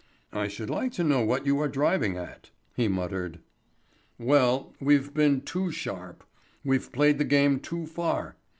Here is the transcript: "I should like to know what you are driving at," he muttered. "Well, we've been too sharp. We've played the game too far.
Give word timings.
"I 0.33 0.47
should 0.47 0.71
like 0.71 0.93
to 0.93 1.03
know 1.03 1.21
what 1.23 1.45
you 1.45 1.59
are 1.59 1.67
driving 1.67 2.17
at," 2.17 2.49
he 2.75 2.87
muttered. 2.87 3.37
"Well, 4.17 4.73
we've 4.79 5.13
been 5.13 5.41
too 5.41 5.69
sharp. 5.69 6.23
We've 6.65 6.91
played 6.91 7.19
the 7.19 7.23
game 7.23 7.59
too 7.59 7.85
far. 7.85 8.35